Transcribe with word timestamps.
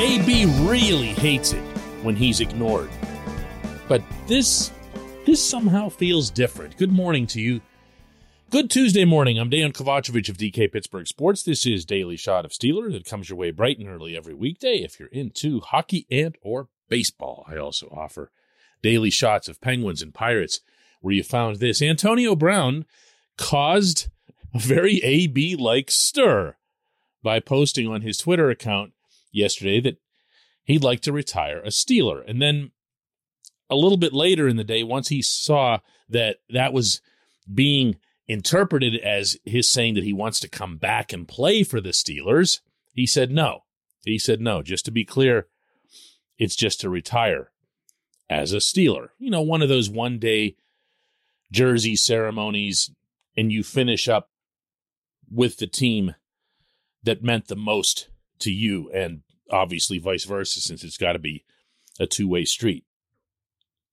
AB 0.00 0.46
really 0.60 1.08
hates 1.08 1.52
it 1.52 1.62
when 2.04 2.14
he's 2.14 2.38
ignored. 2.38 2.88
But 3.88 4.00
this 4.28 4.70
this 5.26 5.44
somehow 5.44 5.88
feels 5.88 6.30
different. 6.30 6.76
Good 6.76 6.92
morning 6.92 7.26
to 7.26 7.40
you. 7.40 7.60
Good 8.50 8.70
Tuesday 8.70 9.04
morning. 9.04 9.40
I'm 9.40 9.50
Dejan 9.50 9.72
Kovacevic 9.72 10.28
of 10.28 10.36
DK 10.36 10.70
Pittsburgh 10.72 11.08
Sports. 11.08 11.42
This 11.42 11.66
is 11.66 11.84
Daily 11.84 12.16
Shot 12.16 12.44
of 12.44 12.52
Steeler 12.52 12.92
that 12.92 13.06
comes 13.06 13.28
your 13.28 13.36
way 13.36 13.50
bright 13.50 13.80
and 13.80 13.88
early 13.88 14.16
every 14.16 14.34
weekday 14.34 14.84
if 14.84 15.00
you're 15.00 15.08
into 15.08 15.58
hockey 15.58 16.06
and 16.12 16.38
or 16.42 16.68
baseball. 16.88 17.44
I 17.48 17.56
also 17.56 17.88
offer 17.88 18.30
daily 18.82 19.10
shots 19.10 19.48
of 19.48 19.60
Penguins 19.60 20.00
and 20.00 20.14
Pirates 20.14 20.60
where 21.00 21.12
you 21.12 21.24
found 21.24 21.56
this. 21.56 21.82
Antonio 21.82 22.36
Brown 22.36 22.84
caused 23.36 24.06
a 24.54 24.60
very 24.60 24.98
AB 25.02 25.56
like 25.56 25.90
stir 25.90 26.54
by 27.20 27.40
posting 27.40 27.88
on 27.88 28.02
his 28.02 28.18
Twitter 28.18 28.48
account 28.48 28.92
yesterday 29.30 29.80
that 29.80 29.98
he'd 30.64 30.84
like 30.84 31.00
to 31.02 31.12
retire 31.12 31.58
a 31.58 31.68
Steeler. 31.68 32.22
And 32.26 32.40
then 32.40 32.72
a 33.70 33.76
little 33.76 33.98
bit 33.98 34.12
later 34.12 34.48
in 34.48 34.56
the 34.56 34.64
day, 34.64 34.82
once 34.82 35.08
he 35.08 35.22
saw 35.22 35.78
that 36.08 36.38
that 36.50 36.72
was 36.72 37.00
being 37.52 37.96
interpreted 38.26 38.96
as 38.96 39.38
his 39.44 39.70
saying 39.70 39.94
that 39.94 40.04
he 40.04 40.12
wants 40.12 40.40
to 40.40 40.48
come 40.48 40.76
back 40.76 41.12
and 41.12 41.26
play 41.26 41.62
for 41.62 41.80
the 41.80 41.90
Steelers, 41.90 42.60
he 42.92 43.06
said 43.06 43.30
no. 43.30 43.64
He 44.04 44.18
said 44.18 44.40
no. 44.40 44.62
Just 44.62 44.84
to 44.84 44.90
be 44.90 45.04
clear, 45.04 45.48
it's 46.38 46.56
just 46.56 46.80
to 46.80 46.90
retire 46.90 47.50
as 48.28 48.52
a 48.52 48.58
Steeler. 48.58 49.08
You 49.18 49.30
know, 49.30 49.42
one 49.42 49.62
of 49.62 49.68
those 49.68 49.90
one 49.90 50.18
day 50.18 50.56
jersey 51.50 51.96
ceremonies, 51.96 52.90
and 53.36 53.50
you 53.50 53.62
finish 53.62 54.08
up 54.08 54.30
with 55.30 55.58
the 55.58 55.66
team 55.66 56.14
that 57.02 57.22
meant 57.22 57.48
the 57.48 57.56
most 57.56 58.08
to 58.40 58.50
you, 58.50 58.90
and 58.92 59.22
obviously 59.50 59.98
vice 59.98 60.24
versa, 60.24 60.60
since 60.60 60.84
it's 60.84 60.98
got 60.98 61.12
to 61.12 61.18
be 61.18 61.44
a 61.98 62.06
two 62.06 62.28
way 62.28 62.44
street. 62.44 62.84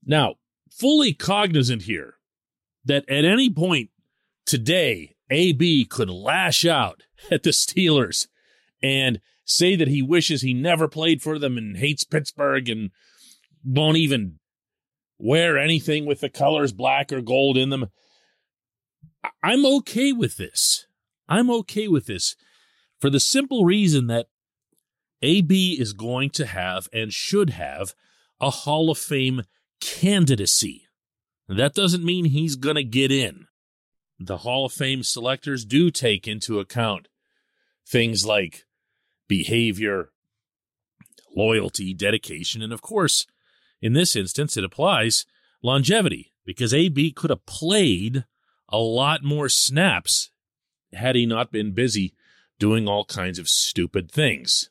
Now, 0.06 0.36
fully 0.72 1.14
cognizant 1.14 1.84
here 1.84 2.16
that 2.84 3.10
at 3.10 3.26
any 3.26 3.50
point 3.50 3.90
today, 4.46 5.16
AB 5.30 5.86
could 5.86 6.10
lash 6.10 6.66
out 6.66 7.04
at 7.32 7.44
the 7.44 7.52
Steelers 7.52 8.28
and 8.82 9.20
say 9.44 9.76
that 9.76 9.88
he 9.88 10.02
wishes 10.02 10.42
he 10.42 10.54
never 10.54 10.88
played 10.88 11.22
for 11.22 11.40
them 11.40 11.58
and 11.58 11.78
hates 11.78 12.04
Pittsburgh 12.04 12.68
and 12.70 12.92
won't 13.64 13.98
even 13.98 14.40
wear 15.18 15.58
anything 15.58 16.06
with 16.06 16.20
the 16.20 16.30
colors 16.30 16.72
black 16.72 17.12
or 17.12 17.22
gold 17.22 17.58
in 17.58 17.70
them. 17.70 17.88
I'm 19.42 19.66
okay 19.66 20.12
with 20.12 20.38
this. 20.38 20.86
I'm 21.28 21.50
okay 21.50 21.88
with 21.88 22.06
this 22.06 22.36
for 23.00 23.10
the 23.10 23.20
simple 23.20 23.66
reason 23.66 24.08
that 24.08 24.28
AB 25.22 25.78
is 25.80 25.94
going 25.94 26.30
to 26.32 26.46
have 26.46 26.88
and 26.94 27.12
should 27.12 27.52
have 27.52 27.94
a 28.40 28.50
Hall 28.50 28.90
of 28.90 28.98
Fame 28.98 29.44
candidacy. 29.80 30.88
That 31.48 31.74
doesn't 31.74 32.04
mean 32.04 32.26
he's 32.26 32.56
going 32.56 32.76
to 32.76 32.84
get 32.84 33.12
in. 33.12 33.48
The 34.20 34.38
Hall 34.38 34.66
of 34.66 34.74
Fame 34.74 35.04
selectors 35.04 35.66
do 35.66 35.92
take 35.92 36.28
into 36.28 36.60
account 36.60 37.08
things 37.88 38.26
like 38.26 38.66
behavior, 39.28 40.10
loyalty, 41.36 41.94
dedication, 41.94 42.62
and 42.62 42.74
of 42.74 42.82
course, 42.82 43.28
in 43.82 43.94
this 43.94 44.16
instance, 44.16 44.58
it 44.58 44.64
applies 44.64 45.26
longevity 45.62 46.34
because 46.46 46.74
AB 46.74 47.12
could 47.12 47.30
have 47.30 47.46
played 47.46 48.26
a 48.70 48.78
lot 48.78 49.24
more 49.24 49.50
snaps 49.50 50.30
had 50.94 51.16
he 51.16 51.26
not 51.26 51.52
been 51.52 51.74
busy 51.74 52.14
doing 52.58 52.88
all 52.88 53.06
kinds 53.06 53.38
of 53.38 53.50
stupid 53.50 54.12
things. 54.12 54.70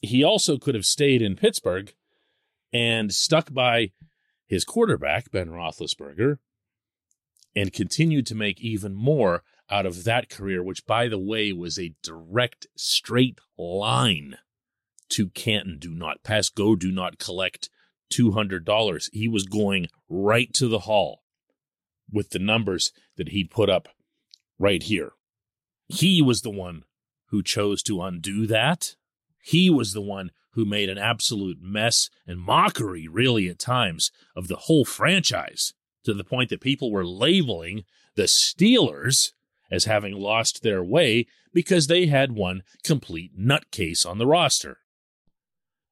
He 0.00 0.22
also 0.22 0.58
could 0.58 0.74
have 0.74 0.84
stayed 0.84 1.22
in 1.22 1.36
Pittsburgh 1.36 1.94
and 2.72 3.12
stuck 3.12 3.52
by 3.52 3.92
his 4.46 4.64
quarterback, 4.64 5.30
Ben 5.30 5.48
Roethlisberger, 5.50 6.38
and 7.54 7.72
continued 7.72 8.26
to 8.26 8.34
make 8.34 8.60
even 8.60 8.94
more 8.94 9.42
out 9.70 9.86
of 9.86 10.04
that 10.04 10.30
career, 10.30 10.62
which, 10.62 10.86
by 10.86 11.08
the 11.08 11.18
way, 11.18 11.52
was 11.52 11.78
a 11.78 11.94
direct, 12.02 12.66
straight 12.76 13.38
line 13.58 14.36
to 15.10 15.28
Canton. 15.30 15.78
Do 15.78 15.94
not 15.94 16.22
pass 16.22 16.48
go, 16.48 16.76
do 16.76 16.90
not 16.92 17.18
collect 17.18 17.68
$200. 18.12 19.08
He 19.12 19.28
was 19.28 19.44
going 19.44 19.88
right 20.08 20.52
to 20.54 20.68
the 20.68 20.80
hall 20.80 21.22
with 22.10 22.30
the 22.30 22.38
numbers 22.38 22.92
that 23.16 23.30
he'd 23.30 23.50
put 23.50 23.68
up 23.68 23.88
right 24.58 24.82
here. 24.82 25.12
He 25.88 26.22
was 26.22 26.42
the 26.42 26.50
one 26.50 26.84
who 27.26 27.42
chose 27.42 27.82
to 27.84 28.02
undo 28.02 28.46
that. 28.46 28.94
He 29.48 29.70
was 29.70 29.94
the 29.94 30.02
one 30.02 30.30
who 30.52 30.66
made 30.66 30.90
an 30.90 30.98
absolute 30.98 31.56
mess 31.58 32.10
and 32.26 32.38
mockery, 32.38 33.08
really, 33.08 33.48
at 33.48 33.58
times, 33.58 34.10
of 34.36 34.46
the 34.46 34.56
whole 34.56 34.84
franchise 34.84 35.72
to 36.04 36.12
the 36.12 36.22
point 36.22 36.50
that 36.50 36.60
people 36.60 36.92
were 36.92 37.06
labeling 37.06 37.84
the 38.14 38.24
Steelers 38.24 39.32
as 39.70 39.86
having 39.86 40.12
lost 40.12 40.62
their 40.62 40.84
way 40.84 41.28
because 41.54 41.86
they 41.86 42.08
had 42.08 42.32
one 42.32 42.62
complete 42.84 43.38
nutcase 43.38 44.04
on 44.04 44.18
the 44.18 44.26
roster. 44.26 44.80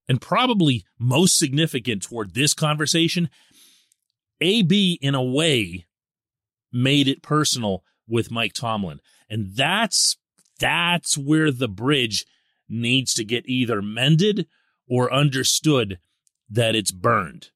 And 0.06 0.20
probably 0.20 0.84
most 0.98 1.38
significant 1.38 2.02
toward 2.02 2.34
this 2.34 2.52
conversation, 2.52 3.30
AB, 4.42 4.98
in 5.00 5.14
a 5.14 5.24
way, 5.24 5.86
made 6.70 7.08
it 7.08 7.22
personal 7.22 7.84
with 8.06 8.30
Mike 8.30 8.52
Tomlin. 8.52 9.00
And 9.30 9.56
that's 9.56 10.18
that's 10.58 11.16
where 11.16 11.50
the 11.50 11.68
bridge 11.68 12.26
needs 12.68 13.14
to 13.14 13.24
get 13.24 13.48
either 13.48 13.82
mended 13.82 14.46
or 14.88 15.12
understood 15.12 15.98
that 16.48 16.74
it's 16.74 16.92
burned. 16.92 17.50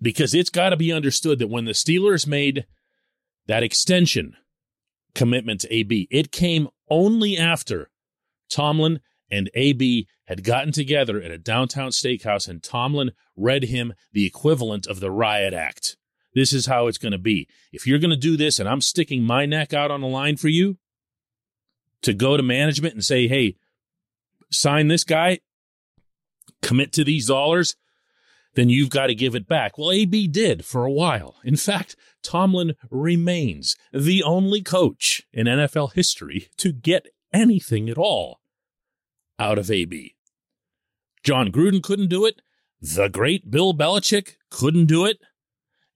Because 0.00 0.34
it's 0.34 0.50
got 0.50 0.70
to 0.70 0.76
be 0.76 0.92
understood 0.92 1.38
that 1.38 1.50
when 1.50 1.64
the 1.64 1.72
Steelers 1.72 2.26
made 2.26 2.66
that 3.46 3.62
extension 3.62 4.36
commitment 5.14 5.60
to 5.60 5.72
AB, 5.72 6.08
it 6.10 6.32
came 6.32 6.68
only 6.88 7.38
after 7.38 7.90
Tomlin 8.50 9.00
and 9.30 9.50
AB 9.54 10.08
had 10.26 10.44
gotten 10.44 10.72
together 10.72 11.20
at 11.20 11.30
a 11.30 11.38
downtown 11.38 11.90
steakhouse 11.90 12.48
and 12.48 12.62
Tomlin 12.62 13.12
read 13.36 13.64
him 13.64 13.94
the 14.12 14.26
equivalent 14.26 14.86
of 14.86 15.00
the 15.00 15.10
riot 15.10 15.54
act. 15.54 15.96
This 16.34 16.52
is 16.52 16.66
how 16.66 16.86
it's 16.86 16.98
going 16.98 17.12
to 17.12 17.18
be. 17.18 17.48
If 17.72 17.86
you're 17.86 17.98
going 17.98 18.10
to 18.10 18.16
do 18.16 18.36
this 18.36 18.58
and 18.58 18.68
I'm 18.68 18.80
sticking 18.80 19.22
my 19.22 19.46
neck 19.46 19.72
out 19.72 19.90
on 19.90 20.00
the 20.00 20.06
line 20.06 20.36
for 20.36 20.48
you 20.48 20.78
to 22.02 22.12
go 22.12 22.36
to 22.36 22.42
management 22.42 22.94
and 22.94 23.04
say, 23.04 23.28
hey, 23.28 23.56
sign 24.52 24.88
this 24.88 25.04
guy, 25.04 25.40
commit 26.60 26.92
to 26.92 27.04
these 27.04 27.26
dollars, 27.26 27.76
then 28.54 28.68
you've 28.68 28.90
got 28.90 29.06
to 29.06 29.14
give 29.14 29.34
it 29.34 29.48
back. 29.48 29.78
Well, 29.78 29.90
AB 29.90 30.28
did 30.28 30.64
for 30.64 30.84
a 30.84 30.92
while. 30.92 31.36
In 31.44 31.56
fact, 31.56 31.96
Tomlin 32.22 32.74
remains 32.90 33.76
the 33.92 34.22
only 34.22 34.62
coach 34.62 35.22
in 35.32 35.46
NFL 35.46 35.94
history 35.94 36.48
to 36.58 36.72
get 36.72 37.06
anything 37.32 37.88
at 37.88 37.98
all 37.98 38.40
out 39.38 39.58
of 39.58 39.70
AB. 39.70 40.14
Jon 41.24 41.50
Gruden 41.50 41.82
couldn't 41.82 42.08
do 42.08 42.26
it. 42.26 42.42
The 42.80 43.08
great 43.08 43.50
Bill 43.50 43.72
Belichick 43.72 44.36
couldn't 44.50 44.86
do 44.86 45.06
it. 45.06 45.18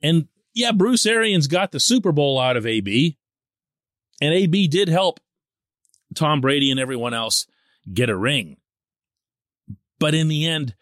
And 0.00 0.28
yeah, 0.54 0.72
Bruce 0.72 1.04
Arians 1.04 1.48
got 1.48 1.72
the 1.72 1.80
Super 1.80 2.12
Bowl 2.12 2.38
out 2.38 2.56
of 2.56 2.66
AB. 2.66 3.18
And 4.22 4.32
AB 4.32 4.68
did 4.68 4.88
help 4.88 5.20
Tom 6.14 6.40
Brady 6.40 6.70
and 6.70 6.80
everyone 6.80 7.12
else 7.12 7.46
get 7.92 8.10
a 8.10 8.16
ring. 8.16 8.56
But 9.98 10.14
in 10.14 10.28
the 10.28 10.46
end, 10.46 10.74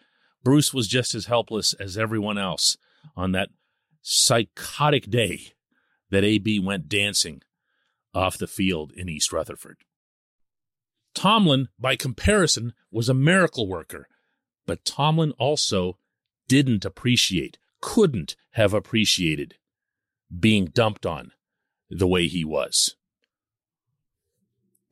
Bruce 0.43 0.75
was 0.75 0.89
just 0.89 1.15
as 1.15 1.27
helpless 1.27 1.73
as 1.75 1.97
everyone 1.97 2.39
else 2.39 2.77
on 3.17 3.33
that 3.33 3.49
psychotic 4.03 5.11
day 5.11 5.53
that 6.11 6.25
AB 6.25 6.61
went 6.61 6.89
dancing 6.89 7.43
off 8.15 8.39
the 8.39 8.47
field 8.47 8.93
in 8.95 9.09
East 9.09 9.33
Rutherford. 9.33 9.79
Tomlin, 11.15 11.69
by 11.79 11.97
comparison, 11.97 12.75
was 12.91 13.09
a 13.09 13.15
miracle 13.15 13.69
worker, 13.69 14.09
but 14.67 14.85
Tomlin 14.85 15.33
also 15.33 15.99
didn't 16.49 16.85
appreciate, 16.85 17.59
couldn't 17.81 18.37
have 18.53 18.75
appreciated 18.75 19.57
being 20.39 20.67
dumped 20.67 21.07
on 21.07 21.33
the 21.89 22.07
way 22.07 22.27
he 22.27 22.45
was. 22.45 22.97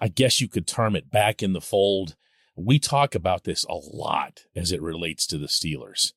I 0.00 0.08
guess 0.08 0.40
you 0.40 0.48
could 0.48 0.66
term 0.66 0.96
it 0.96 1.10
back 1.10 1.42
in 1.42 1.52
the 1.52 1.60
fold. 1.60 2.16
We 2.56 2.78
talk 2.78 3.14
about 3.14 3.44
this 3.44 3.64
a 3.64 3.74
lot 3.74 4.44
as 4.54 4.72
it 4.72 4.82
relates 4.82 5.26
to 5.28 5.38
the 5.38 5.46
Steelers. 5.46 6.12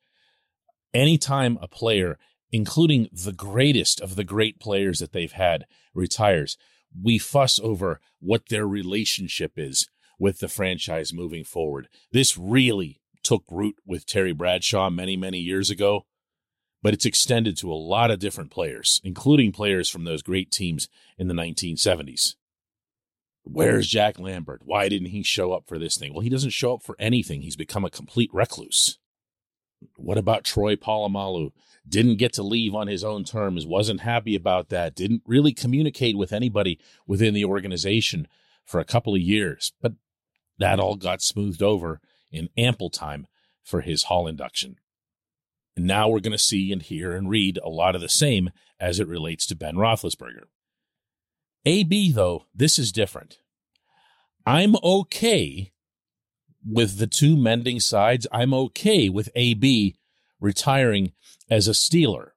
Anytime 0.94 1.58
a 1.62 1.68
player, 1.68 2.18
including 2.52 3.10
the 3.12 3.34
greatest 3.34 4.02
of 4.02 4.16
the 4.16 4.24
great 4.24 4.60
players 4.60 5.00
that 5.00 5.12
they've 5.12 5.32
had, 5.32 5.66
retires, 5.94 6.58
we 7.02 7.18
fuss 7.18 7.60
over 7.60 8.00
what 8.20 8.50
their 8.50 8.68
relationship 8.68 9.54
is 9.58 9.90
with 10.18 10.40
the 10.40 10.48
franchise 10.48 11.14
moving 11.14 11.44
forward. 11.44 11.88
This 12.12 12.38
really 12.38 13.02
took 13.24 13.44
root 13.50 13.76
with 13.86 14.06
Terry 14.06 14.34
Bradshaw 14.34 14.90
many, 14.90 15.18
many 15.18 15.40
years 15.40 15.70
ago, 15.70 16.06
but 16.82 16.94
it's 16.94 17.06
extended 17.06 17.58
to 17.58 17.72
a 17.72 17.74
lot 17.74 18.12
of 18.12 18.20
different 18.20 18.52
players, 18.52 19.02
including 19.04 19.52
players 19.52 19.90
from 19.90 20.04
those 20.04 20.22
great 20.22 20.52
teams 20.52 20.88
in 21.18 21.28
the 21.28 21.34
1970s. 21.34 22.36
Where's 23.48 23.88
Jack 23.88 24.20
Lambert? 24.20 24.62
Why 24.66 24.90
didn't 24.90 25.10
he 25.10 25.22
show 25.22 25.54
up 25.54 25.68
for 25.68 25.78
this 25.78 25.98
thing? 25.98 26.14
Well, 26.14 26.24
he 26.24 26.30
doesn't 26.30 26.50
show 26.50 26.74
up 26.74 26.84
for 26.84 26.96
anything. 26.98 27.42
He's 27.42 27.56
become 27.56 27.86
a 27.86 27.92
complete 27.92 28.32
recluse. 28.34 28.98
What 29.98 30.18
about 30.18 30.44
Troy 30.44 30.76
Polamalu? 30.76 31.52
Didn't 31.88 32.18
get 32.18 32.34
to 32.34 32.44
leave 32.44 32.74
on 32.74 32.88
his 32.88 33.04
own 33.04 33.24
terms, 33.24 33.68
wasn't 33.68 34.02
happy 34.02 34.36
about 34.36 34.70
that, 34.70 34.96
didn't 34.96 35.22
really 35.28 35.54
communicate 35.54 36.18
with 36.18 36.34
anybody 36.34 36.80
within 37.06 37.36
the 37.36 37.46
organization 37.46 38.28
for 38.66 38.80
a 38.80 38.86
couple 38.86 39.14
of 39.14 39.22
years. 39.22 39.74
But 39.80 39.94
that 40.58 40.80
all 40.80 40.96
got 40.96 41.22
smoothed 41.22 41.62
over 41.62 42.02
in 42.32 42.50
ample 42.58 42.90
time 42.90 43.28
for 43.64 43.82
his 43.82 44.04
Hall 44.04 44.28
induction. 44.28 44.78
And 45.76 45.86
now 45.86 46.10
we're 46.10 46.20
going 46.20 46.32
to 46.32 46.40
see 46.40 46.72
and 46.72 46.82
hear 46.82 47.12
and 47.12 47.30
read 47.30 47.60
a 47.64 47.70
lot 47.70 47.94
of 47.94 48.02
the 48.02 48.10
same 48.10 48.50
as 48.80 49.00
it 49.00 49.08
relates 49.08 49.46
to 49.48 49.56
Ben 49.56 49.76
Roethlisberger. 49.76 50.46
AB, 51.66 52.12
though, 52.12 52.46
this 52.54 52.78
is 52.78 52.92
different. 52.92 53.40
I'm 54.46 54.76
okay 54.84 55.72
with 56.64 56.98
the 56.98 57.08
two 57.08 57.36
mending 57.36 57.80
sides. 57.80 58.28
I'm 58.32 58.54
okay 58.54 59.10
with 59.10 59.30
AB 59.36 59.96
retiring 60.40 61.14
as 61.50 61.68
a 61.68 61.72
Steeler. 61.72 62.30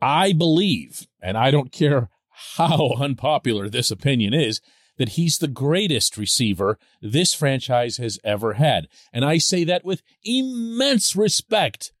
I 0.00 0.32
believe, 0.32 1.06
and 1.20 1.36
I 1.36 1.50
don't 1.50 1.72
care 1.72 2.08
how 2.56 2.92
unpopular 2.98 3.68
this 3.68 3.90
opinion 3.90 4.32
is, 4.32 4.60
that 4.96 5.10
he's 5.10 5.38
the 5.38 5.48
greatest 5.48 6.16
receiver 6.16 6.78
this 7.00 7.32
franchise 7.32 7.98
has 7.98 8.18
ever 8.24 8.54
had. 8.54 8.88
And 9.12 9.24
I 9.24 9.38
say 9.38 9.64
that 9.64 9.84
with 9.84 10.02
immense 10.24 11.14
respect 11.14 11.92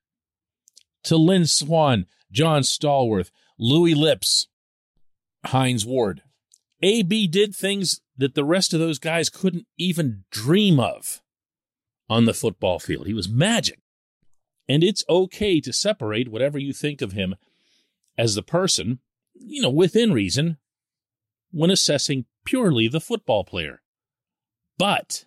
to 1.04 1.16
Lynn 1.16 1.46
Swann, 1.46 2.06
John 2.32 2.62
Stallworth, 2.62 3.30
Louis 3.58 3.94
Lipps, 3.94 4.48
Hines 5.46 5.86
Ward. 5.86 6.22
AB 6.82 7.26
did 7.26 7.54
things 7.54 8.00
that 8.16 8.34
the 8.34 8.44
rest 8.44 8.72
of 8.72 8.80
those 8.80 8.98
guys 8.98 9.28
couldn't 9.28 9.66
even 9.76 10.24
dream 10.30 10.78
of 10.78 11.22
on 12.08 12.24
the 12.24 12.34
football 12.34 12.78
field. 12.78 13.06
He 13.06 13.14
was 13.14 13.28
magic. 13.28 13.80
And 14.68 14.84
it's 14.84 15.04
okay 15.08 15.60
to 15.60 15.72
separate 15.72 16.30
whatever 16.30 16.58
you 16.58 16.72
think 16.72 17.00
of 17.00 17.12
him 17.12 17.36
as 18.16 18.34
the 18.34 18.42
person, 18.42 19.00
you 19.34 19.62
know, 19.62 19.70
within 19.70 20.12
reason, 20.12 20.58
when 21.50 21.70
assessing 21.70 22.26
purely 22.44 22.88
the 22.88 23.00
football 23.00 23.44
player. 23.44 23.82
But, 24.76 25.24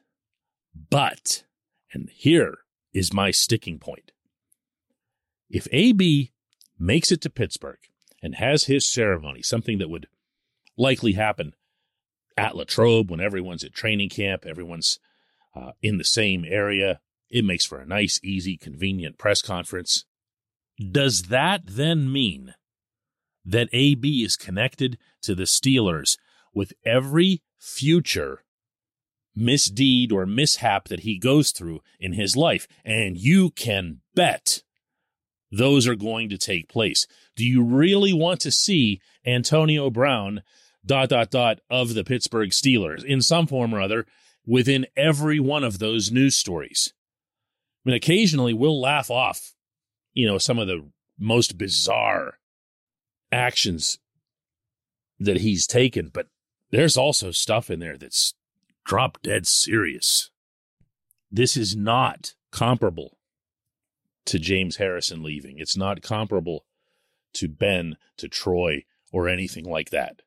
but, 0.90 1.44
and 1.94 2.10
here 2.14 2.60
is 2.94 3.14
my 3.14 3.32
sticking 3.32 3.80
point. 3.80 4.12
If 5.50 5.68
AB 5.72 6.32
makes 6.80 7.12
it 7.12 7.22
to 7.22 7.30
Pittsburgh 7.30 7.80
and 8.22 8.36
has 8.36 8.66
his 8.66 8.88
ceremony, 8.88 9.42
something 9.42 9.80
that 9.80 9.90
would 9.90 10.08
likely 10.78 11.14
happen 11.14 11.54
at 12.38 12.56
Latrobe 12.56 13.10
when 13.10 13.20
everyone's 13.20 13.64
at 13.64 13.74
training 13.74 14.10
camp, 14.10 14.46
everyone's 14.46 15.00
uh, 15.56 15.72
in 15.82 15.98
the 15.98 16.04
same 16.04 16.46
area. 16.48 17.00
It 17.30 17.46
makes 17.46 17.66
for 17.66 17.80
a 17.80 17.86
nice, 17.86 18.20
easy, 18.24 18.58
convenient 18.58 19.18
press 19.18 19.42
conference. 19.42 20.06
Does 20.92 21.24
that 21.24 21.62
then 21.66 22.12
mean 22.12 22.54
that 23.46 23.70
AB 23.72 24.24
is 24.24 24.36
connected 24.36 24.98
to 25.22 25.36
the 25.36 25.44
Steelers 25.44 26.18
with 26.54 26.74
every 26.86 27.42
future 27.60 28.44
misdeed 29.36 30.12
or 30.12 30.26
mishap 30.26 30.88
that 30.90 31.02
he 31.02 31.18
goes 31.18 31.52
through 31.52 31.80
in 32.00 32.14
his 32.14 32.36
life? 32.36 32.68
And 32.84 33.18
you 33.18 33.52
can 33.52 34.02
bet 34.16 34.64
those 35.52 35.88
are 35.88 35.96
going 35.96 36.30
to 36.30 36.38
take 36.38 36.70
place. 36.70 37.06
Do 37.36 37.46
you 37.46 37.64
really 37.64 38.14
want 38.14 38.40
to 38.42 38.52
see 38.52 39.02
Antonio 39.26 39.90
Brown 39.90 40.42
dot 40.86 41.10
dot 41.10 41.30
dot 41.30 41.60
of 41.70 41.94
the 41.94 42.04
Pittsburgh 42.04 42.50
Steelers 42.50 43.04
in 43.04 43.22
some 43.22 43.48
form 43.48 43.74
or 43.74 43.82
other 43.82 44.06
within 44.46 44.88
every 44.98 45.40
one 45.40 45.64
of 45.64 45.80
those 45.80 46.12
news 46.12 46.36
stories. 46.36 46.94
I 47.86 47.90
mean, 47.90 47.96
occasionally 47.96 48.54
we'll 48.54 48.80
laugh 48.80 49.10
off, 49.10 49.54
you 50.14 50.28
know, 50.28 50.38
some 50.38 50.60
of 50.60 50.68
the 50.68 50.90
most 51.20 51.58
bizarre 51.58 52.40
actions 53.32 54.00
that 55.20 55.38
he's 55.38 55.68
taken, 55.68 56.10
but 56.12 56.28
there's 56.72 56.98
also 56.98 57.32
stuff 57.32 57.70
in 57.70 57.80
there 57.80 57.98
that's 57.98 58.34
drop 58.86 59.22
dead 59.22 59.46
serious. 59.46 60.32
This 61.32 61.56
is 61.56 61.76
not 61.76 62.34
comparable 62.52 63.18
to 64.26 64.40
James 64.40 64.78
Harrison 64.78 65.24
leaving. 65.24 65.60
It's 65.60 65.78
not 65.78 66.02
comparable 66.02 66.66
to 67.34 67.48
Ben, 67.48 67.98
to 68.18 68.28
Troy, 68.28 68.86
or 69.12 69.28
anything 69.28 69.66
like 69.66 69.90
that 69.90 70.22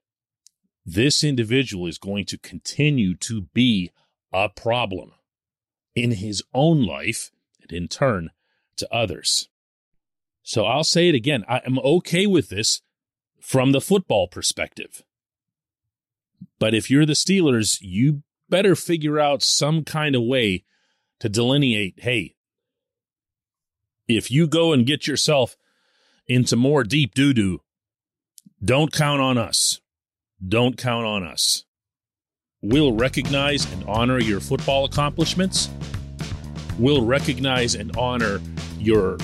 this 0.85 1.25
individual 1.25 1.87
is 1.87 1.99
going 1.99 2.25
to 2.27 2.39
continue 2.39 3.15
to 3.15 3.43
be 3.55 3.91
a 4.33 4.49
problem 4.49 5.13
in 5.95 6.13
his 6.13 6.43
own 6.53 6.85
life 6.85 7.31
and 7.63 7.73
in 7.73 7.89
turn 7.89 8.31
to 8.77 8.93
others. 8.93 9.49
So 10.43 10.65
I'll 10.65 10.85
say 10.85 11.09
it 11.09 11.15
again. 11.15 11.45
I 11.49 11.63
am 11.65 11.79
okay 11.79 12.27
with 12.27 12.51
this 12.51 12.83
from 13.41 13.73
the 13.73 13.81
football 13.81 14.29
perspective. 14.29 15.03
But 16.59 16.75
if 16.75 16.91
you're 16.91 17.07
the 17.07 17.15
Steelers, 17.15 17.79
you 17.81 18.23
better 18.51 18.77
figure 18.77 19.19
out 19.19 19.43
some 19.43 19.85
kind 19.85 20.15
of 20.15 20.23
way 20.23 20.65
to 21.21 21.29
delineate 21.29 22.01
hey, 22.01 22.35
if 24.09 24.31
you 24.31 24.47
go 24.47 24.73
and 24.73 24.87
get 24.87 25.07
yourself 25.07 25.57
into 26.27 26.57
more 26.57 26.85
deep 26.85 27.15
doo 27.15 27.33
doo, 27.33 27.61
don't 28.63 28.93
count 28.93 29.21
on 29.21 29.39
us. 29.39 29.81
Don't 30.47 30.77
count 30.77 31.07
on 31.07 31.25
us. 31.25 31.65
We'll 32.63 32.93
recognize 32.93 33.71
and 33.73 33.85
honor 33.85 34.19
your 34.19 34.41
football 34.41 34.85
accomplishments. 34.85 35.69
We'll 36.79 37.05
recognize 37.05 37.75
and 37.75 37.97
honor 37.97 38.41
your 38.79 39.19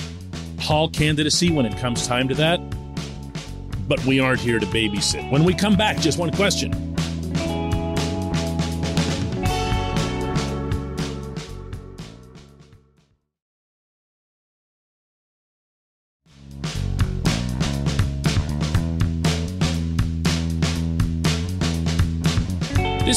Hall 0.59 0.89
candidacy 0.89 1.51
when 1.51 1.65
it 1.65 1.75
comes 1.79 2.05
time 2.05 2.27
to 2.27 2.35
that. 2.35 2.59
But 3.87 4.05
we 4.05 4.19
aren't 4.19 4.39
here 4.39 4.59
to 4.59 4.65
babysit. 4.67 5.29
When 5.31 5.43
we 5.43 5.55
come 5.55 5.75
back, 5.75 5.97
just 5.99 6.19
one 6.19 6.31
question. 6.31 6.90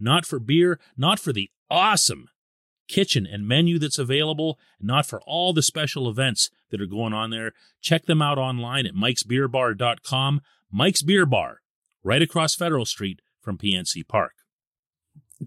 not 0.00 0.26
for 0.26 0.38
beer, 0.38 0.78
not 0.96 1.18
for 1.18 1.32
the 1.32 1.50
awesome 1.70 2.28
kitchen 2.88 3.26
and 3.26 3.46
menu 3.46 3.78
that's 3.78 3.98
available, 3.98 4.58
not 4.80 5.06
for 5.06 5.20
all 5.26 5.52
the 5.52 5.62
special 5.62 6.08
events 6.08 6.50
that 6.70 6.80
are 6.80 6.86
going 6.86 7.12
on 7.12 7.30
there. 7.30 7.52
Check 7.80 8.06
them 8.06 8.22
out 8.22 8.38
online 8.38 8.86
at 8.86 8.94
mikesbeerbar.com. 8.94 10.40
Mike's 10.70 11.02
Beer 11.02 11.26
Bar, 11.26 11.60
right 12.02 12.22
across 12.22 12.54
Federal 12.54 12.84
Street 12.84 13.20
from 13.40 13.58
PNC 13.58 14.06
Park. 14.08 14.32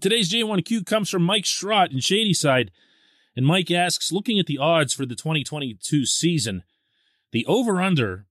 Today's 0.00 0.32
J1Q 0.32 0.86
comes 0.86 1.10
from 1.10 1.22
Mike 1.22 1.44
Schrott 1.44 1.92
in 1.92 2.00
Shadyside. 2.00 2.70
And 3.36 3.46
Mike 3.46 3.70
asks, 3.70 4.12
looking 4.12 4.38
at 4.38 4.46
the 4.46 4.58
odds 4.58 4.92
for 4.92 5.06
the 5.06 5.14
2022 5.14 6.04
season, 6.04 6.64
the 7.30 7.46
over 7.46 7.80
under 7.80 8.26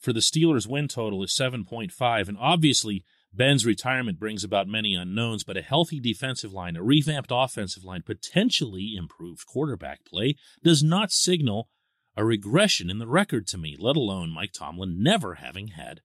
for 0.00 0.12
the 0.12 0.20
Steelers' 0.20 0.66
win 0.66 0.88
total 0.88 1.22
is 1.22 1.30
7.5. 1.30 2.28
And 2.28 2.36
obviously, 2.40 3.04
Ben's 3.36 3.66
retirement 3.66 4.20
brings 4.20 4.44
about 4.44 4.68
many 4.68 4.94
unknowns, 4.94 5.42
but 5.42 5.56
a 5.56 5.62
healthy 5.62 5.98
defensive 5.98 6.52
line, 6.52 6.76
a 6.76 6.82
revamped 6.82 7.30
offensive 7.32 7.84
line, 7.84 8.02
potentially 8.02 8.94
improved 8.96 9.46
quarterback 9.46 10.04
play 10.04 10.36
does 10.62 10.82
not 10.84 11.10
signal 11.10 11.68
a 12.16 12.24
regression 12.24 12.88
in 12.88 12.98
the 12.98 13.08
record 13.08 13.46
to 13.48 13.58
me, 13.58 13.76
let 13.78 13.96
alone 13.96 14.30
Mike 14.30 14.52
Tomlin 14.52 15.02
never 15.02 15.34
having 15.34 15.68
had 15.68 16.00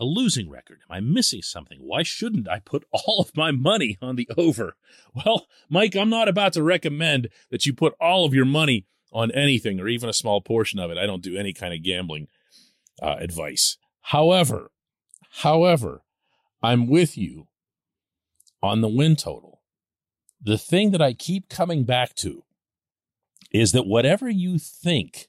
a 0.00 0.04
losing 0.04 0.48
record. 0.48 0.80
Am 0.88 0.96
I 0.96 1.00
missing 1.00 1.42
something? 1.42 1.78
Why 1.80 2.02
shouldn't 2.02 2.48
I 2.48 2.60
put 2.60 2.84
all 2.92 3.20
of 3.20 3.36
my 3.36 3.50
money 3.50 3.98
on 4.00 4.16
the 4.16 4.28
over? 4.36 4.76
Well, 5.14 5.46
Mike, 5.68 5.94
I'm 5.96 6.10
not 6.10 6.28
about 6.28 6.54
to 6.54 6.62
recommend 6.62 7.28
that 7.50 7.66
you 7.66 7.74
put 7.74 7.94
all 8.00 8.24
of 8.24 8.32
your 8.32 8.46
money 8.46 8.86
on 9.12 9.30
anything 9.32 9.80
or 9.80 9.88
even 9.88 10.08
a 10.08 10.14
small 10.14 10.40
portion 10.40 10.78
of 10.78 10.90
it. 10.90 10.98
I 10.98 11.06
don't 11.06 11.22
do 11.22 11.36
any 11.36 11.52
kind 11.52 11.74
of 11.74 11.82
gambling 11.82 12.28
uh, 13.02 13.16
advice. 13.18 13.76
However, 14.00 14.70
however, 15.42 16.02
I'm 16.62 16.86
with 16.86 17.16
you 17.16 17.48
on 18.62 18.80
the 18.80 18.88
win 18.88 19.16
total. 19.16 19.62
The 20.40 20.58
thing 20.58 20.90
that 20.92 21.02
I 21.02 21.12
keep 21.12 21.48
coming 21.48 21.84
back 21.84 22.14
to 22.16 22.44
is 23.50 23.72
that 23.72 23.86
whatever 23.86 24.28
you 24.28 24.58
think 24.58 25.28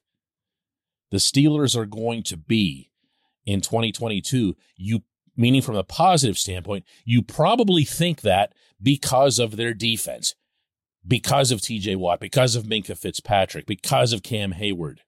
the 1.11 1.17
Steelers 1.17 1.75
are 1.75 1.85
going 1.85 2.23
to 2.23 2.37
be 2.37 2.91
in 3.45 3.61
2022, 3.61 4.55
you 4.75 5.03
meaning 5.35 5.61
from 5.61 5.75
a 5.75 5.83
positive 5.83 6.37
standpoint, 6.37 6.83
you 7.05 7.21
probably 7.21 7.85
think 7.85 8.21
that 8.21 8.53
because 8.81 9.39
of 9.39 9.55
their 9.55 9.73
defense, 9.73 10.35
because 11.07 11.51
of 11.51 11.61
TJ 11.61 11.95
Watt, 11.95 12.19
because 12.19 12.55
of 12.55 12.65
Minkah 12.65 12.97
Fitzpatrick, 12.97 13.65
because 13.65 14.11
of 14.11 14.21
Cam 14.21 14.51
Hayward, 14.51 15.01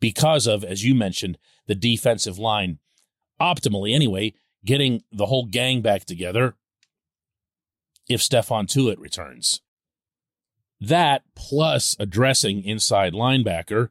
because 0.00 0.48
of, 0.48 0.64
as 0.64 0.84
you 0.84 0.94
mentioned, 0.94 1.38
the 1.66 1.76
defensive 1.76 2.36
line, 2.36 2.78
optimally 3.40 3.94
anyway, 3.94 4.34
getting 4.64 5.02
the 5.10 5.26
whole 5.26 5.46
gang 5.46 5.80
back 5.82 6.04
together 6.04 6.54
if 8.08 8.20
Stephon 8.20 8.66
Tuitt 8.66 8.98
returns. 8.98 9.60
That 10.80 11.22
plus 11.34 11.94
addressing 11.98 12.64
inside 12.64 13.12
linebacker 13.12 13.90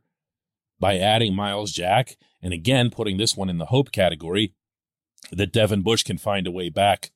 by 0.79 0.97
adding 0.97 1.35
Myles 1.35 1.71
Jack, 1.71 2.17
and 2.41 2.53
again 2.53 2.89
putting 2.89 3.17
this 3.17 3.35
one 3.35 3.49
in 3.49 3.57
the 3.57 3.67
hope 3.67 3.91
category 3.91 4.53
that 5.31 5.51
Devin 5.51 5.81
Bush 5.81 6.03
can 6.03 6.17
find 6.17 6.47
a 6.47 6.51
way 6.51 6.69
back 6.69 7.11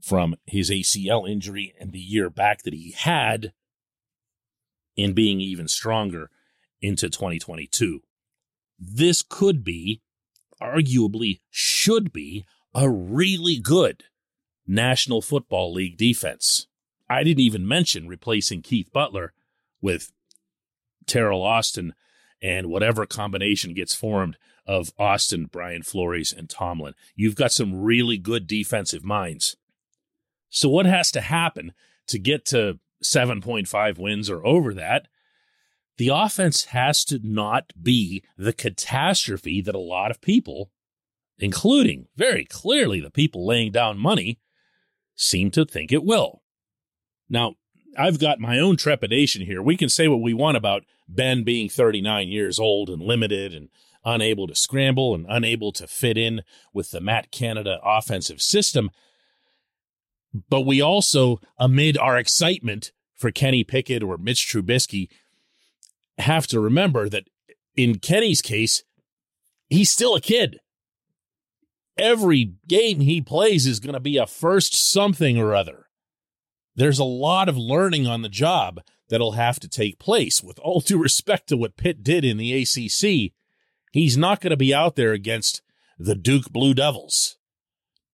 from 0.00 0.34
his 0.46 0.68
ACL 0.68 1.28
injury 1.28 1.74
and 1.80 1.92
the 1.92 2.00
year 2.00 2.28
back 2.28 2.62
that 2.62 2.74
he 2.74 2.90
had 2.90 3.52
in 4.96 5.12
being 5.12 5.40
even 5.40 5.68
stronger 5.68 6.28
into 6.80 7.08
2022. 7.08 8.00
This 8.78 9.22
could 9.22 9.62
be, 9.62 10.02
arguably 10.60 11.40
should 11.50 12.12
be, 12.12 12.44
a 12.74 12.88
really 12.88 13.58
good 13.58 14.04
National 14.66 15.20
Football 15.20 15.72
League 15.72 15.96
defense. 15.96 16.66
I 17.08 17.24
didn't 17.24 17.40
even 17.40 17.68
mention 17.68 18.08
replacing 18.08 18.62
Keith 18.62 18.90
Butler 18.92 19.32
with 19.80 20.12
Teryl 21.06 21.42
Austin 21.42 21.94
and 22.40 22.68
whatever 22.68 23.06
combination 23.06 23.74
gets 23.74 23.94
formed 23.94 24.36
of 24.66 24.92
Austin, 24.98 25.46
Brian 25.46 25.82
Flores, 25.82 26.32
and 26.32 26.48
Tomlin. 26.48 26.94
You've 27.14 27.34
got 27.34 27.52
some 27.52 27.82
really 27.82 28.16
good 28.16 28.46
defensive 28.46 29.04
minds. 29.04 29.56
So, 30.48 30.68
what 30.68 30.86
has 30.86 31.10
to 31.12 31.20
happen 31.20 31.72
to 32.06 32.18
get 32.18 32.44
to 32.46 32.78
7.5 33.02 33.98
wins 33.98 34.30
or 34.30 34.46
over 34.46 34.72
that? 34.74 35.08
The 35.98 36.08
offense 36.08 36.66
has 36.66 37.04
to 37.06 37.20
not 37.22 37.72
be 37.80 38.22
the 38.36 38.52
catastrophe 38.52 39.60
that 39.62 39.74
a 39.74 39.80
lot 39.80 40.10
of 40.10 40.20
people 40.20 40.70
including 41.38 42.06
very 42.16 42.44
clearly 42.44 43.00
the 43.00 43.10
people 43.10 43.46
laying 43.46 43.72
down 43.72 43.98
money, 43.98 44.38
seem 45.14 45.50
to 45.50 45.64
think 45.64 45.92
it 45.92 46.04
will. 46.04 46.42
Now, 47.28 47.54
I've 47.96 48.18
got 48.18 48.40
my 48.40 48.58
own 48.58 48.76
trepidation 48.76 49.44
here. 49.44 49.62
We 49.62 49.76
can 49.76 49.88
say 49.88 50.08
what 50.08 50.22
we 50.22 50.34
want 50.34 50.56
about 50.56 50.84
Ben 51.08 51.44
being 51.44 51.68
39 51.68 52.28
years 52.28 52.58
old 52.58 52.88
and 52.88 53.02
limited 53.02 53.54
and 53.54 53.68
unable 54.04 54.46
to 54.46 54.54
scramble 54.54 55.14
and 55.14 55.26
unable 55.28 55.72
to 55.72 55.86
fit 55.86 56.16
in 56.16 56.42
with 56.72 56.90
the 56.90 57.00
Matt 57.00 57.30
Canada 57.30 57.78
offensive 57.84 58.40
system. 58.40 58.90
But 60.48 60.62
we 60.62 60.80
also, 60.80 61.40
amid 61.58 61.98
our 61.98 62.16
excitement 62.16 62.92
for 63.14 63.30
Kenny 63.30 63.62
Pickett 63.62 64.02
or 64.02 64.16
Mitch 64.16 64.50
Trubisky, 64.50 65.08
have 66.18 66.46
to 66.48 66.60
remember 66.60 67.08
that 67.08 67.24
in 67.76 67.98
Kenny's 67.98 68.42
case, 68.42 68.82
he's 69.68 69.90
still 69.90 70.14
a 70.14 70.20
kid 70.20 70.58
every 71.96 72.54
game 72.66 73.00
he 73.00 73.20
plays 73.20 73.66
is 73.66 73.80
going 73.80 73.94
to 73.94 74.00
be 74.00 74.16
a 74.16 74.26
first 74.26 74.74
something 74.74 75.38
or 75.38 75.54
other. 75.54 75.86
There's 76.74 76.98
a 76.98 77.04
lot 77.04 77.48
of 77.48 77.56
learning 77.56 78.06
on 78.06 78.22
the 78.22 78.28
job 78.28 78.80
that'll 79.08 79.32
have 79.32 79.60
to 79.60 79.68
take 79.68 79.98
place. 79.98 80.42
With 80.42 80.58
all 80.58 80.80
due 80.80 80.98
respect 80.98 81.48
to 81.48 81.56
what 81.56 81.76
Pitt 81.76 82.02
did 82.02 82.24
in 82.24 82.38
the 82.38 82.52
ACC, 82.62 83.32
he's 83.92 84.16
not 84.16 84.40
going 84.40 84.50
to 84.50 84.56
be 84.56 84.74
out 84.74 84.96
there 84.96 85.12
against 85.12 85.60
the 85.98 86.14
Duke 86.14 86.50
Blue 86.50 86.74
Devils 86.74 87.36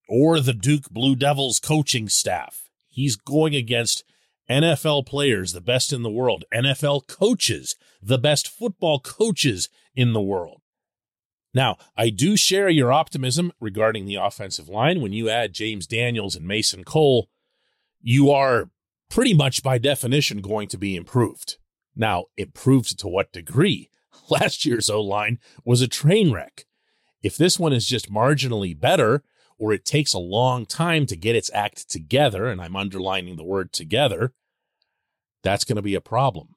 or 0.08 0.40
the 0.40 0.54
Duke 0.54 0.90
Blue 0.90 1.14
Devils 1.14 1.60
coaching 1.60 2.08
staff. 2.08 2.68
He's 2.88 3.16
going 3.16 3.54
against 3.54 4.02
NFL 4.50 5.06
players, 5.06 5.52
the 5.52 5.60
best 5.60 5.92
in 5.92 6.02
the 6.02 6.10
world, 6.10 6.44
NFL 6.52 7.06
coaches, 7.06 7.76
the 8.02 8.18
best 8.18 8.48
football 8.48 8.98
coaches 8.98 9.68
in 9.94 10.14
the 10.14 10.22
world. 10.22 10.62
Now, 11.58 11.76
I 11.96 12.10
do 12.10 12.36
share 12.36 12.68
your 12.68 12.92
optimism 12.92 13.50
regarding 13.58 14.06
the 14.06 14.14
offensive 14.14 14.68
line. 14.68 15.00
When 15.00 15.12
you 15.12 15.28
add 15.28 15.54
James 15.54 15.88
Daniels 15.88 16.36
and 16.36 16.46
Mason 16.46 16.84
Cole, 16.84 17.28
you 18.00 18.30
are 18.30 18.70
pretty 19.10 19.34
much 19.34 19.64
by 19.64 19.78
definition 19.78 20.40
going 20.40 20.68
to 20.68 20.78
be 20.78 20.94
improved. 20.94 21.56
Now, 21.96 22.26
improved 22.36 22.96
to 23.00 23.08
what 23.08 23.32
degree? 23.32 23.90
Last 24.30 24.64
year's 24.64 24.88
O 24.88 25.00
line 25.00 25.40
was 25.64 25.80
a 25.80 25.88
train 25.88 26.30
wreck. 26.30 26.64
If 27.24 27.36
this 27.36 27.58
one 27.58 27.72
is 27.72 27.88
just 27.88 28.08
marginally 28.08 28.78
better, 28.78 29.24
or 29.58 29.72
it 29.72 29.84
takes 29.84 30.12
a 30.12 30.20
long 30.20 30.64
time 30.64 31.06
to 31.06 31.16
get 31.16 31.34
its 31.34 31.50
act 31.52 31.90
together, 31.90 32.46
and 32.46 32.60
I'm 32.60 32.76
underlining 32.76 33.34
the 33.34 33.42
word 33.42 33.72
together, 33.72 34.32
that's 35.42 35.64
going 35.64 35.74
to 35.74 35.82
be 35.82 35.96
a 35.96 36.00
problem. 36.00 36.54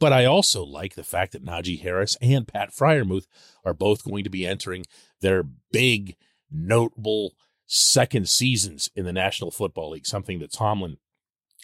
But 0.00 0.14
I 0.14 0.24
also 0.24 0.64
like 0.64 0.94
the 0.94 1.04
fact 1.04 1.32
that 1.32 1.44
Najee 1.44 1.82
Harris 1.82 2.16
and 2.22 2.48
Pat 2.48 2.70
Freiermuth 2.70 3.26
are 3.64 3.74
both 3.74 4.02
going 4.02 4.24
to 4.24 4.30
be 4.30 4.46
entering 4.46 4.86
their 5.20 5.44
big, 5.70 6.16
notable 6.50 7.34
second 7.66 8.26
seasons 8.28 8.90
in 8.96 9.04
the 9.04 9.12
National 9.12 9.50
Football 9.50 9.90
League, 9.90 10.06
something 10.06 10.38
that 10.40 10.52
Tomlin 10.52 10.96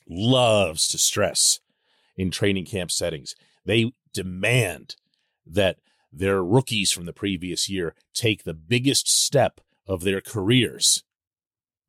loves 0.07 0.87
to 0.88 0.99
stress 0.99 1.61
in 2.16 2.31
training 2.31 2.66
camp 2.66 2.90
settings. 2.90 3.35
They 3.64 3.93
demand 4.12 4.97
that 5.47 5.78
their 6.12 6.45
rookies 6.45 6.93
from 6.93 7.07
the 7.07 7.12
previous 7.14 7.71
year 7.71 7.95
take 8.14 8.45
the 8.45 8.55
biggest 8.55 9.09
step 9.09 9.61
of 9.87 10.02
their 10.02 10.21
careers, 10.21 11.02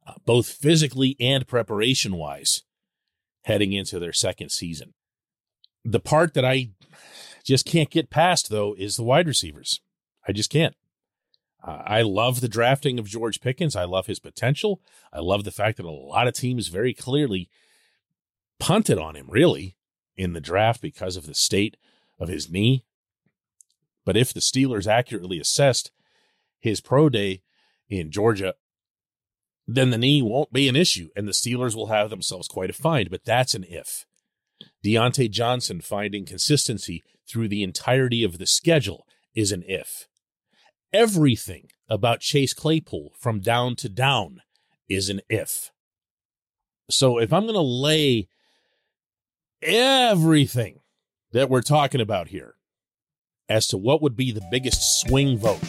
uh, 0.05 0.13
both 0.25 0.47
physically 0.47 1.17
and 1.19 1.45
preparation 1.45 2.15
wise, 2.15 2.63
heading 3.43 3.73
into 3.73 3.99
their 3.99 4.13
second 4.13 4.49
season. 4.49 4.93
The 5.89 6.01
part 6.01 6.33
that 6.33 6.43
I 6.43 6.71
just 7.45 7.65
can't 7.65 7.89
get 7.89 8.09
past, 8.09 8.49
though, 8.49 8.75
is 8.77 8.97
the 8.97 9.03
wide 9.03 9.25
receivers. 9.25 9.79
I 10.27 10.33
just 10.33 10.49
can't. 10.49 10.75
Uh, 11.65 11.81
I 11.85 12.01
love 12.01 12.41
the 12.41 12.49
drafting 12.49 12.99
of 12.99 13.07
George 13.07 13.39
Pickens. 13.39 13.73
I 13.73 13.85
love 13.85 14.05
his 14.05 14.19
potential. 14.19 14.81
I 15.13 15.19
love 15.19 15.45
the 15.45 15.51
fact 15.51 15.77
that 15.77 15.85
a 15.85 15.89
lot 15.89 16.27
of 16.27 16.33
teams 16.33 16.67
very 16.67 16.93
clearly 16.93 17.49
punted 18.59 18.97
on 18.97 19.15
him, 19.15 19.27
really, 19.29 19.77
in 20.17 20.33
the 20.33 20.41
draft 20.41 20.81
because 20.81 21.15
of 21.15 21.25
the 21.25 21.33
state 21.33 21.77
of 22.19 22.27
his 22.27 22.51
knee. 22.51 22.83
But 24.03 24.17
if 24.17 24.33
the 24.33 24.41
Steelers 24.41 24.87
accurately 24.87 25.39
assessed 25.39 25.91
his 26.59 26.81
pro 26.81 27.07
day 27.07 27.43
in 27.89 28.11
Georgia, 28.11 28.55
then 29.65 29.91
the 29.91 29.97
knee 29.97 30.21
won't 30.21 30.51
be 30.51 30.67
an 30.67 30.75
issue 30.75 31.09
and 31.15 31.29
the 31.29 31.31
Steelers 31.31 31.75
will 31.75 31.87
have 31.87 32.09
themselves 32.09 32.49
quite 32.49 32.69
a 32.69 32.73
find. 32.73 33.09
But 33.09 33.23
that's 33.23 33.55
an 33.55 33.63
if. 33.69 34.05
Diontae 34.83 35.29
Johnson 35.29 35.81
finding 35.81 36.25
consistency 36.25 37.03
through 37.27 37.47
the 37.47 37.63
entirety 37.63 38.23
of 38.23 38.37
the 38.37 38.47
schedule 38.47 39.05
is 39.35 39.51
an 39.51 39.63
if. 39.67 40.07
Everything 40.93 41.69
about 41.89 42.21
Chase 42.21 42.53
Claypool 42.53 43.13
from 43.19 43.39
down 43.39 43.75
to 43.77 43.89
down 43.89 44.41
is 44.89 45.09
an 45.09 45.21
if. 45.29 45.71
So 46.89 47.19
if 47.19 47.33
I'm 47.33 47.43
going 47.43 47.55
to 47.55 47.61
lay 47.61 48.29
everything 49.61 50.79
that 51.33 51.49
we're 51.49 51.61
talking 51.61 52.01
about 52.01 52.29
here 52.29 52.55
as 53.49 53.67
to 53.67 53.77
what 53.77 54.01
would 54.01 54.15
be 54.15 54.31
the 54.31 54.45
biggest 54.49 55.01
swing 55.01 55.37
vote 55.37 55.61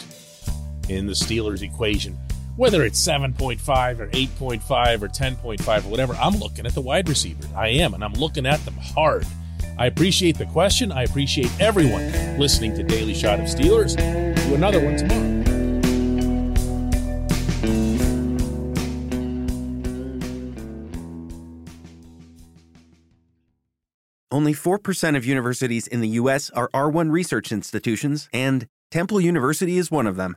in 0.88 1.06
the 1.06 1.12
Steelers 1.12 1.62
equation, 1.62 2.16
whether 2.58 2.82
it's 2.82 3.00
7.5 3.00 4.00
or 4.00 4.08
8.5 4.08 5.02
or 5.02 5.08
10.5 5.08 5.84
or 5.86 5.88
whatever, 5.88 6.14
I'm 6.14 6.34
looking 6.34 6.66
at 6.66 6.74
the 6.74 6.80
wide 6.80 7.08
receivers. 7.08 7.46
I 7.54 7.68
am, 7.68 7.94
and 7.94 8.02
I'm 8.02 8.14
looking 8.14 8.46
at 8.46 8.58
them 8.64 8.74
hard. 8.74 9.24
I 9.78 9.86
appreciate 9.86 10.36
the 10.36 10.46
question. 10.46 10.90
I 10.90 11.04
appreciate 11.04 11.52
everyone 11.60 12.02
listening 12.36 12.74
to 12.74 12.82
Daily 12.82 13.14
Shot 13.14 13.38
of 13.38 13.46
Steelers. 13.46 13.96
Do 13.96 14.54
another 14.56 14.84
one 14.84 14.96
tomorrow. 14.96 15.38
Only 24.32 24.52
4% 24.52 25.16
of 25.16 25.24
universities 25.24 25.86
in 25.86 26.00
the 26.00 26.08
U.S. 26.08 26.50
are 26.50 26.68
R1 26.74 27.12
research 27.12 27.52
institutions, 27.52 28.28
and 28.32 28.66
Temple 28.90 29.20
University 29.20 29.78
is 29.78 29.92
one 29.92 30.08
of 30.08 30.16
them. 30.16 30.36